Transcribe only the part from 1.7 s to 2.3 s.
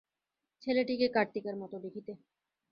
দেখিতে।